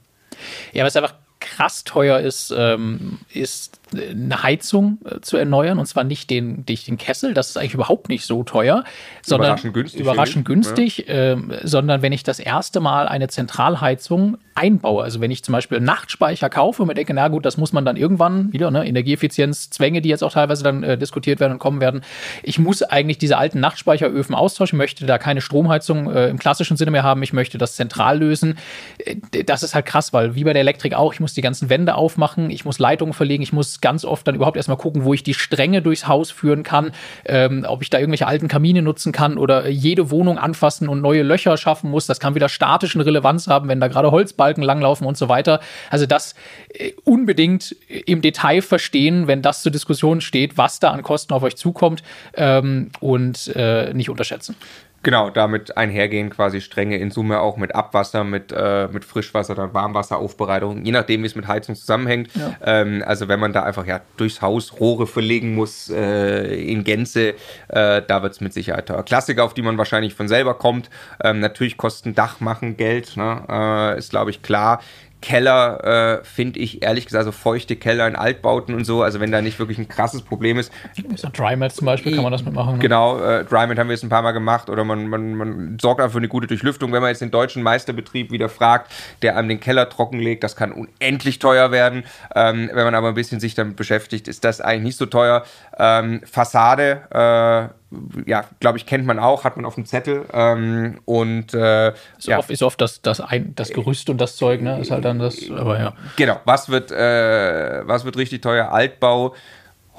Ja, 0.74 0.84
was 0.84 0.98
einfach 0.98 1.16
krass 1.40 1.86
teuer 1.86 2.20
ist, 2.20 2.54
ähm, 2.56 3.20
ist 3.34 3.79
eine 3.94 4.44
Heizung 4.44 5.00
äh, 5.06 5.20
zu 5.22 5.38
erneuern 5.38 5.80
und 5.80 5.86
zwar 5.86 6.04
nicht 6.04 6.30
den, 6.30 6.66
nicht 6.68 6.88
den 6.88 6.98
Kessel, 6.98 7.34
das 7.34 7.50
ist 7.50 7.58
eigentlich 7.58 7.74
überhaupt 7.74 8.10
nicht 8.10 8.26
so 8.26 8.44
teuer, 8.44 8.84
sondern 9.22 9.48
überraschend 9.48 9.74
günstig, 9.74 10.02
überraschend 10.02 10.46
günstig 10.46 11.06
ja. 11.08 11.34
äh, 11.34 11.38
sondern 11.64 12.02
wenn 12.02 12.12
ich 12.12 12.24
das 12.24 12.40
erste 12.40 12.80
Mal 12.80 13.08
eine 13.08 13.28
Zentralheizung 13.28 14.38
einbaue, 14.60 15.04
also 15.04 15.22
wenn 15.22 15.32
ich 15.32 15.44
zum 15.44 15.54
Beispiel 15.54 15.80
Nachtspeicher 15.80 16.50
kaufe 16.50 16.82
und 16.82 16.88
mir 16.88 16.94
denke, 16.94 17.14
na 17.14 17.30
gut, 17.30 17.46
das 17.46 17.58
muss 17.58 17.72
man 17.72 17.86
dann 17.86 17.96
irgendwann 17.96 18.52
wieder, 18.52 18.72
ne, 18.72 18.86
Energieeffizienz, 18.86 19.70
Zwänge, 19.70 20.02
die 20.02 20.10
jetzt 20.10 20.24
auch 20.24 20.34
teilweise 20.34 20.64
dann 20.64 20.84
äh, 20.84 20.98
diskutiert 20.98 21.40
werden 21.40 21.54
und 21.54 21.60
kommen 21.60 21.80
werden, 21.80 22.02
ich 22.44 22.60
muss 22.60 22.84
eigentlich 22.84 23.18
diese 23.18 23.38
alten 23.38 23.60
Nachtspeicheröfen 23.60 24.36
austauschen, 24.36 24.78
möchte 24.78 25.06
da 25.06 25.18
keine 25.18 25.42
Stromheizung 25.42 26.12
äh, 26.12 26.28
im 26.28 26.38
klassischen 26.38 26.78
Sinne 26.78 26.92
mehr 26.92 27.04
haben, 27.04 27.24
ich 27.24 27.34
möchte 27.34 27.58
das 27.58 27.76
zentral 27.76 28.20
lösen. 28.20 28.58
Äh, 28.98 29.44
das 29.46 29.64
ist 29.64 29.76
halt 29.76 29.86
krass, 29.86 30.12
weil 30.12 30.36
wie 30.36 30.44
bei 30.44 30.54
der 30.54 30.62
Elektrik 30.62 30.94
auch, 30.94 31.14
ich 31.14 31.20
muss 31.20 31.34
die 31.34 31.42
ganzen 31.42 31.70
Wände 31.70 31.96
aufmachen, 31.96 32.50
ich 32.50 32.66
muss 32.66 32.80
Leitungen 32.80 33.14
verlegen, 33.14 33.42
ich 33.44 33.54
muss 33.54 33.79
ganz 33.82 34.06
oft 34.06 34.28
dann 34.28 34.36
überhaupt 34.36 34.58
erstmal 34.58 34.78
gucken, 34.78 35.04
wo 35.04 35.14
ich 35.14 35.24
die 35.24 35.34
Stränge 35.34 35.82
durchs 35.82 36.08
Haus 36.08 36.32
führen 36.32 36.64
kann, 36.64 36.92
ähm, 37.26 37.66
ob 37.68 37.82
ich 37.82 37.90
da 37.90 38.00
irgendwelche 38.00 38.28
alten 38.28 38.48
Kamine 38.48 38.82
nutzen 38.82 39.12
kann 39.12 39.38
oder 39.38 39.68
jede 39.70 40.12
Wohnung 40.12 40.38
anfassen 40.38 40.90
und 40.90 41.02
neue 41.02 41.24
Löcher 41.24 41.58
schaffen 41.58 41.90
muss. 41.90 42.06
Das 42.06 42.20
kann 42.20 42.36
wieder 42.36 42.50
statischen 42.50 43.02
Relevanz 43.02 43.48
haben, 43.48 43.68
wenn 43.68 43.80
da 43.80 43.88
gerade 43.88 44.12
Holzbalken 44.12 44.64
langlaufen 44.64 45.06
und 45.08 45.18
so 45.18 45.30
weiter. 45.30 45.60
Also 45.90 46.06
das 46.06 46.36
äh, 46.74 46.92
unbedingt 47.04 47.76
im 47.88 48.22
Detail 48.22 48.62
verstehen, 48.62 49.28
wenn 49.28 49.42
das 49.42 49.62
zur 49.62 49.72
Diskussion 49.72 50.22
steht, 50.22 50.58
was 50.58 50.80
da 50.80 50.92
an 50.92 51.04
Kosten 51.04 51.34
auf 51.34 51.44
euch 51.44 51.56
zukommt 51.56 52.04
ähm, 52.36 52.92
und 53.00 53.48
äh, 53.56 53.94
nicht 53.94 54.10
unterschätzen. 54.10 54.56
Genau, 55.02 55.30
damit 55.30 55.78
einhergehen 55.78 56.30
quasi 56.30 56.60
Stränge 56.60 56.98
in 56.98 57.10
Summe 57.10 57.40
auch 57.40 57.56
mit 57.56 57.74
Abwasser, 57.74 58.24
mit, 58.24 58.52
äh, 58.52 58.90
mit 58.92 59.06
Frischwasser, 59.06 59.56
dann 59.56 59.74
Warmwasseraufbereitung, 59.74 60.84
je 60.84 60.92
nachdem, 60.92 61.24
wie 61.24 61.28
es 61.28 61.36
mit 61.36 61.48
Heizung 61.48 61.76
zusammenhängt. 61.76 62.30
Ja. 62.36 62.56
Ähm, 62.64 63.04
also 63.06 63.28
wenn 63.30 63.40
man 63.40 63.54
da 63.54 63.64
einfach 63.64 63.86
ja 63.86 64.02
durchs 64.18 64.42
Haus 64.42 64.80
Rohre 64.80 65.08
verlegen 65.08 65.56
muss 65.56 65.90
äh, 65.90 66.54
in 66.56 66.84
Gänze, 66.84 67.36
äh, 67.70 68.02
da 68.06 68.22
wird 68.24 68.34
es 68.34 68.42
mit 68.42 68.54
Sicherheit 68.54 68.88
teuer. 68.88 69.04
Klassiker, 69.04 69.46
auf 69.46 69.54
die 69.54 69.62
man 69.62 69.78
wahrscheinlich 69.78 70.14
von 70.14 70.28
selber 70.28 70.56
kommt. 70.56 70.90
Ähm, 71.24 71.40
natürlich 71.40 71.78
kosten 71.78 72.14
Dach 72.14 72.42
machen 72.42 72.76
Geld, 72.76 73.16
ne? 73.16 73.44
Äh, 73.50 74.00
ist 74.00 74.10
glaube 74.10 74.32
ich 74.32 74.42
klar. 74.42 74.82
Keller 75.22 76.20
äh, 76.22 76.24
finde 76.24 76.60
ich 76.60 76.82
ehrlich 76.82 77.06
gesagt, 77.06 77.26
so 77.26 77.32
feuchte 77.32 77.76
Keller 77.76 78.08
in 78.08 78.16
Altbauten 78.16 78.74
und 78.74 78.86
so, 78.86 79.04
also 79.04 79.20
wenn 79.20 79.32
da 79.32 79.42
nicht 79.42 79.60
wirklich 79.60 79.78
ein 79.78 79.88
krasses 79.88 80.22
Problem 80.22 80.58
ist. 80.58 80.72
So 81.16 81.30
Drymat 81.32 81.74
zum 81.74 81.86
Beispiel 81.86 82.14
kann 82.14 82.24
man 82.24 82.32
das 82.32 82.44
mitmachen. 82.44 82.76
Ne? 82.76 82.80
Genau, 82.80 83.20
äh, 83.20 83.44
Drymat 83.44 83.78
haben 83.78 83.88
wir 83.90 83.96
jetzt 83.96 84.04
ein 84.04 84.10
paar 84.10 84.22
Mal 84.22 84.32
gemacht 84.32 84.70
oder 84.70 84.84
man, 84.84 85.08
man, 85.08 85.36
man 85.36 85.78
sorgt 85.80 86.00
einfach 86.00 86.14
für 86.14 86.20
eine 86.20 86.30
gute 86.30 86.48
Durchlüftung. 86.48 86.94
Wenn 86.94 87.02
man 87.02 87.10
jetzt 87.10 87.22
den 87.22 87.32
deutschen 87.32 87.64
Meisterbetrieb 87.64 88.32
wieder 88.32 88.48
fragt, 88.48 88.92
der 89.22 89.38
einem 89.38 89.50
den 89.50 89.60
Keller 89.60 89.90
trockenlegt, 89.90 90.44
das 90.44 90.56
kann 90.56 90.72
unendlich 90.72 91.40
teuer 91.40 91.72
werden. 91.72 92.04
Ähm, 92.34 92.70
wenn 92.74 92.86
man 92.86 92.96
aber 92.96 93.10
ein 93.10 93.16
bisschen 93.16 93.40
sich 93.40 93.56
damit 93.56 93.76
beschäftigt, 93.76 94.28
ist 94.28 94.46
das 94.46 94.62
eigentlich 94.62 94.84
nicht 94.84 94.98
so 94.98 95.06
teuer. 95.06 95.44
Ähm, 95.78 96.22
Fassade, 96.24 97.02
äh, 97.12 97.79
ja, 98.26 98.46
glaube 98.60 98.78
ich, 98.78 98.86
kennt 98.86 99.06
man 99.06 99.20
auch, 99.20 99.44
hat 99.44 99.56
man 99.56 99.66
auf 99.66 99.76
dem 99.76 99.86
Zettel. 99.86 100.26
Ähm, 100.32 101.00
und 101.06 101.54
äh, 101.54 101.90
ist, 101.90 102.28
ja. 102.28 102.38
oft, 102.38 102.50
ist 102.50 102.64
oft 102.64 102.80
das, 102.80 103.02
das, 103.02 103.20
ein, 103.20 103.54
das 103.56 103.70
Gerüst 103.70 104.10
und 104.10 104.20
das 104.20 104.36
Zeug, 104.36 104.62
ne? 104.62 104.80
Ist 104.80 104.92
halt 104.92 105.06
dann 105.06 105.20
das, 105.20 105.50
aber 105.50 105.80
ja. 105.80 105.94
Genau, 106.16 106.40
was 106.46 106.70
wird, 106.70 106.92
äh, 106.92 107.88
was 107.88 108.06
wird 108.06 108.18
richtig 108.18 108.42
teuer? 108.42 108.72
Altbau, 108.72 109.34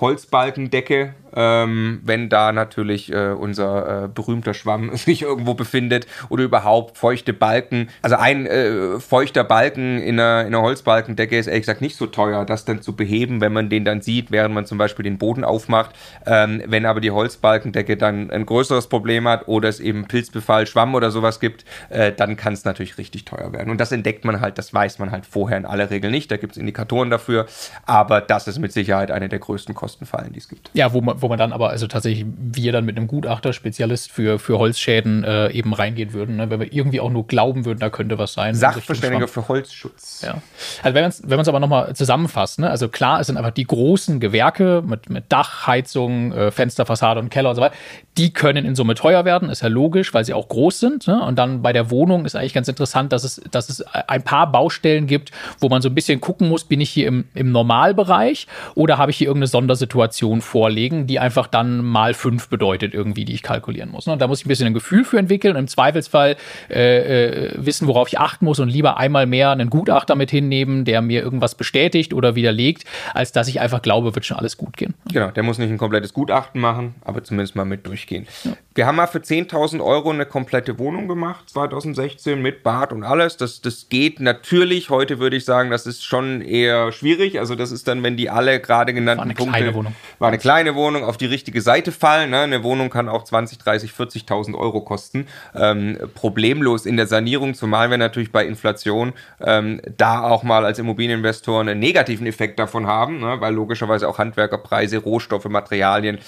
Holzbalkendecke, 0.00 1.14
ähm, 1.34 2.00
wenn 2.04 2.28
da 2.28 2.52
natürlich 2.52 3.12
äh, 3.12 3.30
unser 3.30 4.04
äh, 4.04 4.08
berühmter 4.08 4.54
Schwamm 4.54 4.96
sich 4.96 5.22
irgendwo 5.22 5.54
befindet 5.54 6.06
oder 6.28 6.44
überhaupt 6.44 6.98
feuchte 6.98 7.32
Balken. 7.32 7.88
Also 8.02 8.16
ein 8.16 8.46
äh, 8.46 9.00
feuchter 9.00 9.44
Balken 9.44 9.98
in 9.98 10.18
einer, 10.18 10.46
in 10.46 10.54
einer 10.54 10.62
Holzbalkendecke 10.62 11.38
ist 11.38 11.46
ehrlich 11.46 11.62
gesagt 11.62 11.80
nicht 11.80 11.96
so 11.96 12.06
teuer, 12.06 12.44
das 12.44 12.64
dann 12.64 12.82
zu 12.82 12.94
beheben, 12.94 13.40
wenn 13.40 13.52
man 13.52 13.68
den 13.68 13.84
dann 13.84 14.02
sieht, 14.02 14.30
während 14.30 14.54
man 14.54 14.66
zum 14.66 14.78
Beispiel 14.78 15.04
den 15.04 15.18
Boden 15.18 15.44
aufmacht. 15.44 15.94
Ähm, 16.26 16.62
wenn 16.66 16.86
aber 16.86 17.00
die 17.00 17.10
Holzbalkendecke 17.10 17.96
dann 17.96 18.30
ein 18.30 18.46
größeres 18.46 18.88
Problem 18.88 19.28
hat 19.28 19.48
oder 19.48 19.68
es 19.68 19.80
eben 19.80 20.06
Pilzbefall, 20.06 20.66
Schwamm 20.66 20.94
oder 20.94 21.10
sowas 21.10 21.40
gibt, 21.40 21.64
äh, 21.88 22.12
dann 22.12 22.36
kann 22.36 22.52
es 22.52 22.64
natürlich 22.64 22.98
richtig 22.98 23.24
teuer 23.24 23.52
werden. 23.52 23.70
Und 23.70 23.80
das 23.80 23.92
entdeckt 23.92 24.24
man 24.24 24.40
halt, 24.40 24.58
das 24.58 24.72
weiß 24.72 24.98
man 24.98 25.10
halt 25.10 25.26
vorher 25.26 25.58
in 25.58 25.66
aller 25.66 25.90
Regel 25.90 26.10
nicht. 26.10 26.30
Da 26.30 26.36
gibt 26.36 26.52
es 26.52 26.58
Indikatoren 26.58 27.10
dafür, 27.10 27.46
aber 27.86 28.20
das 28.20 28.48
ist 28.48 28.58
mit 28.58 28.72
Sicherheit 28.72 29.10
eine 29.10 29.28
der 29.28 29.38
größten 29.38 29.74
Kostenfallen, 29.74 30.32
die 30.32 30.38
es 30.38 30.48
gibt. 30.48 30.70
Ja, 30.74 30.92
wo 30.92 31.00
man, 31.00 31.19
wo 31.22 31.28
man 31.28 31.38
dann 31.38 31.52
aber, 31.52 31.70
also 31.70 31.86
tatsächlich 31.86 32.26
wir 32.38 32.72
dann 32.72 32.84
mit 32.84 32.96
einem 32.96 33.06
Gutachter, 33.06 33.52
Spezialist 33.52 34.10
für, 34.10 34.38
für 34.38 34.58
Holzschäden 34.58 35.24
äh, 35.24 35.50
eben 35.50 35.72
reingehen 35.72 36.12
würden, 36.12 36.36
ne? 36.36 36.50
wenn 36.50 36.60
wir 36.60 36.72
irgendwie 36.72 37.00
auch 37.00 37.10
nur 37.10 37.26
glauben 37.26 37.64
würden, 37.64 37.78
da 37.78 37.90
könnte 37.90 38.18
was 38.18 38.32
sein. 38.32 38.54
Sachverständiger 38.54 39.28
für 39.28 39.48
Holzschutz. 39.48 40.22
Ja. 40.22 40.42
Also 40.82 40.94
wenn 40.94 41.02
man 41.02 41.10
es 41.10 41.22
wenn 41.24 41.40
aber 41.40 41.60
nochmal 41.60 41.94
zusammenfasst, 41.96 42.58
ne? 42.58 42.70
also 42.70 42.88
klar, 42.88 43.20
es 43.20 43.26
sind 43.26 43.36
einfach 43.36 43.50
die 43.50 43.66
großen 43.66 44.20
Gewerke 44.20 44.82
mit, 44.86 45.10
mit 45.10 45.24
Dach, 45.28 45.66
Heizung, 45.66 46.32
äh, 46.32 46.50
Fensterfassade 46.50 47.20
und 47.20 47.30
Keller 47.30 47.50
und 47.50 47.56
so 47.56 47.62
weiter, 47.62 47.74
die 48.18 48.32
können 48.32 48.64
in 48.64 48.74
Summe 48.74 48.94
teuer 48.94 49.24
werden, 49.24 49.48
ist 49.48 49.62
ja 49.62 49.68
logisch, 49.68 50.12
weil 50.12 50.24
sie 50.24 50.34
auch 50.34 50.48
groß 50.48 50.80
sind. 50.80 51.06
Ne? 51.06 51.22
Und 51.24 51.38
dann 51.38 51.62
bei 51.62 51.72
der 51.72 51.90
Wohnung 51.90 52.24
ist 52.24 52.36
eigentlich 52.36 52.54
ganz 52.54 52.68
interessant, 52.68 53.12
dass 53.12 53.24
es, 53.24 53.40
dass 53.50 53.68
es 53.68 53.82
ein 53.82 54.22
paar 54.22 54.50
Baustellen 54.50 55.06
gibt, 55.06 55.30
wo 55.58 55.68
man 55.68 55.82
so 55.82 55.88
ein 55.88 55.94
bisschen 55.94 56.20
gucken 56.20 56.48
muss, 56.48 56.64
bin 56.64 56.80
ich 56.80 56.90
hier 56.90 57.06
im, 57.06 57.24
im 57.34 57.52
Normalbereich 57.52 58.46
oder 58.74 58.98
habe 58.98 59.10
ich 59.10 59.16
hier 59.16 59.28
irgendeine 59.28 59.48
Sondersituation 59.48 60.40
vorlegen, 60.40 61.06
die 61.10 61.18
einfach 61.18 61.48
dann 61.48 61.84
mal 61.84 62.14
fünf 62.14 62.48
bedeutet 62.48 62.94
irgendwie, 62.94 63.24
die 63.24 63.34
ich 63.34 63.42
kalkulieren 63.42 63.90
muss. 63.90 64.06
Ne? 64.06 64.12
Und 64.12 64.22
da 64.22 64.28
muss 64.28 64.40
ich 64.40 64.46
ein 64.46 64.48
bisschen 64.48 64.68
ein 64.68 64.74
Gefühl 64.74 65.04
für 65.04 65.18
entwickeln 65.18 65.56
und 65.56 65.60
im 65.60 65.68
Zweifelsfall 65.68 66.36
äh, 66.70 67.48
äh, 67.48 67.52
wissen, 67.56 67.88
worauf 67.88 68.08
ich 68.08 68.18
achten 68.20 68.44
muss 68.44 68.60
und 68.60 68.68
lieber 68.68 68.96
einmal 68.96 69.26
mehr 69.26 69.50
einen 69.50 69.70
Gutachter 69.70 70.14
mit 70.14 70.30
hinnehmen, 70.30 70.84
der 70.84 71.02
mir 71.02 71.22
irgendwas 71.22 71.56
bestätigt 71.56 72.14
oder 72.14 72.36
widerlegt, 72.36 72.84
als 73.12 73.32
dass 73.32 73.48
ich 73.48 73.60
einfach 73.60 73.82
glaube, 73.82 74.14
wird 74.14 74.24
schon 74.24 74.36
alles 74.36 74.56
gut 74.56 74.76
gehen. 74.76 74.94
Genau, 75.12 75.32
der 75.32 75.42
muss 75.42 75.58
nicht 75.58 75.70
ein 75.70 75.78
komplettes 75.78 76.14
Gutachten 76.14 76.60
machen, 76.60 76.94
aber 77.04 77.24
zumindest 77.24 77.56
mal 77.56 77.64
mit 77.64 77.86
durchgehen. 77.86 78.28
Ja. 78.44 78.52
Wir 78.72 78.86
haben 78.86 78.96
mal 78.96 79.08
für 79.08 79.18
10.000 79.18 79.84
Euro 79.84 80.10
eine 80.10 80.26
komplette 80.26 80.78
Wohnung 80.78 81.08
gemacht, 81.08 81.50
2016 81.50 82.40
mit 82.40 82.62
Bad 82.62 82.92
und 82.92 83.02
alles. 83.02 83.36
Das, 83.36 83.60
das 83.60 83.88
geht 83.88 84.20
natürlich. 84.20 84.90
Heute 84.90 85.18
würde 85.18 85.36
ich 85.36 85.44
sagen, 85.44 85.70
das 85.70 85.86
ist 85.86 86.04
schon 86.04 86.40
eher 86.40 86.92
schwierig. 86.92 87.40
Also 87.40 87.56
das 87.56 87.72
ist 87.72 87.88
dann, 87.88 88.04
wenn 88.04 88.16
die 88.16 88.30
alle 88.30 88.60
gerade 88.60 88.94
genannten 88.94 89.18
war 89.18 89.24
eine 89.24 89.34
Punkte... 89.34 89.58
Kleine 89.58 89.74
Wohnung. 89.74 89.96
War 90.20 90.28
eine 90.28 90.38
kleine 90.38 90.74
Wohnung, 90.76 90.99
auf 91.04 91.16
die 91.16 91.26
richtige 91.26 91.60
Seite 91.60 91.92
fallen. 91.92 92.30
Ne? 92.30 92.40
Eine 92.40 92.62
Wohnung 92.62 92.90
kann 92.90 93.08
auch 93.08 93.24
20, 93.24 93.58
30, 93.58 93.92
40.000 93.92 94.54
Euro 94.56 94.80
kosten. 94.80 95.26
Ähm, 95.54 95.98
problemlos 96.14 96.86
in 96.86 96.96
der 96.96 97.06
Sanierung, 97.06 97.54
zumal 97.54 97.90
wir 97.90 97.98
natürlich 97.98 98.32
bei 98.32 98.44
Inflation 98.44 99.12
ähm, 99.40 99.80
da 99.96 100.22
auch 100.22 100.42
mal 100.42 100.64
als 100.64 100.78
Immobilieninvestor 100.78 101.60
einen 101.60 101.78
negativen 101.78 102.26
Effekt 102.26 102.58
davon 102.58 102.86
haben, 102.86 103.20
ne? 103.20 103.40
weil 103.40 103.54
logischerweise 103.54 104.08
auch 104.08 104.18
Handwerkerpreise, 104.18 104.98
Rohstoffe, 104.98 105.46
Materialien 105.46 106.18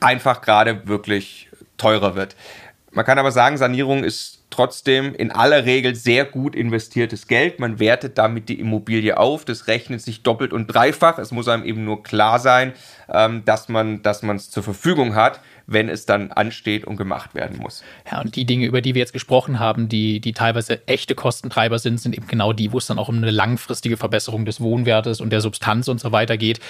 einfach 0.00 0.40
gerade 0.40 0.86
wirklich 0.86 1.48
teurer 1.76 2.14
wird. 2.14 2.36
Man 2.92 3.04
kann 3.04 3.18
aber 3.18 3.32
sagen, 3.32 3.56
Sanierung 3.56 4.04
ist 4.04 4.37
trotzdem 4.50 5.14
in 5.14 5.30
aller 5.30 5.64
Regel 5.64 5.94
sehr 5.94 6.24
gut 6.24 6.54
investiertes 6.54 7.26
Geld. 7.26 7.60
Man 7.60 7.78
wertet 7.78 8.18
damit 8.18 8.48
die 8.48 8.58
Immobilie 8.60 9.16
auf. 9.16 9.44
Das 9.44 9.66
rechnet 9.66 10.00
sich 10.00 10.22
doppelt 10.22 10.52
und 10.52 10.66
dreifach. 10.66 11.18
Es 11.18 11.30
muss 11.30 11.48
einem 11.48 11.64
eben 11.64 11.84
nur 11.84 12.02
klar 12.02 12.38
sein, 12.38 12.72
ähm, 13.12 13.44
dass 13.44 13.68
man 13.68 14.02
dass 14.02 14.22
es 14.22 14.50
zur 14.50 14.62
Verfügung 14.62 15.14
hat 15.14 15.40
wenn 15.68 15.90
es 15.90 16.06
dann 16.06 16.32
ansteht 16.32 16.86
und 16.86 16.96
gemacht 16.96 17.34
werden 17.34 17.58
muss. 17.58 17.84
Ja, 18.10 18.22
und 18.22 18.34
die 18.36 18.46
Dinge, 18.46 18.64
über 18.64 18.80
die 18.80 18.94
wir 18.94 19.00
jetzt 19.00 19.12
gesprochen 19.12 19.60
haben, 19.60 19.88
die, 19.88 20.18
die 20.18 20.32
teilweise 20.32 20.86
echte 20.88 21.14
Kostentreiber 21.14 21.78
sind, 21.78 22.00
sind 22.00 22.16
eben 22.16 22.26
genau 22.26 22.54
die, 22.54 22.72
wo 22.72 22.78
es 22.78 22.86
dann 22.86 22.98
auch 22.98 23.10
um 23.10 23.18
eine 23.18 23.30
langfristige 23.30 23.98
Verbesserung 23.98 24.46
des 24.46 24.62
Wohnwertes 24.62 25.20
und 25.20 25.30
der 25.30 25.42
Substanz 25.42 25.88
und 25.88 26.00
so 26.00 26.10
weiter 26.10 26.38
geht, 26.38 26.60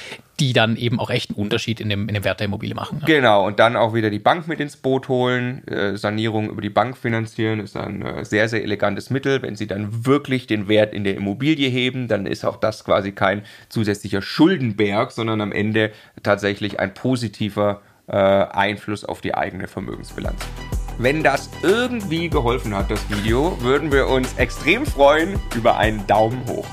die 0.40 0.52
dann 0.52 0.76
eben 0.76 0.99
auch 0.99 1.11
echt 1.11 1.30
einen 1.30 1.38
Unterschied 1.38 1.80
in 1.80 1.88
dem, 1.88 2.08
in 2.08 2.14
dem 2.14 2.25
Wert 2.25 2.40
der 2.40 2.47
Immobilie 2.47 2.75
machen. 2.75 2.99
Ja. 3.00 3.06
Genau, 3.06 3.47
und 3.47 3.61
dann 3.61 3.76
auch 3.76 3.94
wieder 3.94 4.11
die 4.11 4.18
Bank 4.18 4.49
mit 4.49 4.58
ins 4.58 4.76
Boot 4.76 5.06
holen. 5.08 5.66
Äh, 5.68 5.97
Sanierung 5.97 6.50
über 6.50 6.61
die 6.61 6.68
Bank 6.68 6.97
finanzieren 6.97 7.61
ist 7.68 7.76
ein 7.76 8.02
äh, 8.02 8.25
sehr, 8.25 8.48
sehr 8.48 8.62
elegantes 8.62 9.10
Mittel. 9.10 9.42
Wenn 9.42 9.56
Sie 9.56 9.66
dann 9.66 10.06
wirklich 10.06 10.46
den 10.46 10.68
Wert 10.68 10.92
in 10.92 11.04
der 11.04 11.16
Immobilie 11.16 11.68
heben, 11.68 12.08
dann 12.08 12.26
ist 12.26 12.44
auch 12.44 12.56
das 12.56 12.84
quasi 12.84 13.12
kein 13.12 13.42
zusätzlicher 13.68 14.22
Schuldenberg, 14.22 15.12
sondern 15.12 15.40
am 15.40 15.52
Ende 15.52 15.92
tatsächlich 16.22 16.80
ein 16.80 16.94
positiver 16.94 17.82
äh, 18.06 18.16
Einfluss 18.16 19.04
auf 19.04 19.20
die 19.20 19.34
eigene 19.34 19.68
Vermögensbilanz. 19.68 20.40
Wenn 20.98 21.22
das 21.22 21.48
irgendwie 21.62 22.28
geholfen 22.28 22.75
hat, 22.75 22.90
das 22.90 23.08
Video, 23.08 23.56
würden 23.62 23.92
wir 23.92 24.08
uns 24.08 24.34
extrem 24.34 24.84
freuen 24.84 25.38
über 25.54 25.76
einen 25.76 26.04
Daumen 26.08 26.44
hoch. 26.48 26.66